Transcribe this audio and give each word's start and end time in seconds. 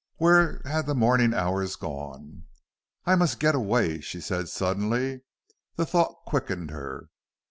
Where 0.15 0.63
had 0.65 0.87
the 0.87 0.95
morning 0.95 1.31
hours 1.35 1.75
gone? 1.75 2.45
"I 3.05 3.13
must 3.13 3.39
get 3.39 3.53
away," 3.53 3.99
she 4.01 4.19
said, 4.19 4.49
suddenly. 4.49 5.21
The 5.75 5.85
thought 5.85 6.15
quickened 6.25 6.71
her. 6.71 7.09